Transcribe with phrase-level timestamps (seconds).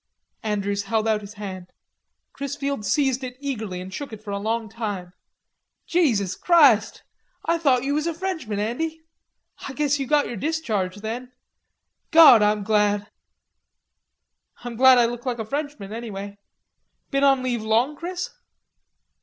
[0.41, 1.71] Andrews held out his hand.
[2.33, 5.13] Chrisfield seized it eagerly and shook it for a long time.
[5.85, 7.03] "Jesus Christ!
[7.45, 8.99] Ah thought you was a Frenchman, Andy....
[9.59, 11.31] Ah guess you got yer dis charge then.
[12.09, 13.11] God, Ah'm glad."
[14.63, 16.39] "I'm glad I look like a Frenchman, anyway....
[17.11, 18.31] Been on leave long, Chris?"